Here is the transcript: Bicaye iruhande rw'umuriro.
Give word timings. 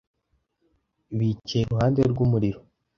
Bicaye 1.17 1.61
iruhande 1.63 1.99
rw'umuriro. 2.11 2.59